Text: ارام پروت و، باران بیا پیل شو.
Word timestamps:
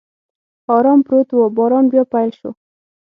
ارام 0.75 0.99
پروت 1.07 1.29
و، 1.33 1.39
باران 1.57 1.85
بیا 1.91 2.03
پیل 2.13 2.29
شو. 2.39 2.49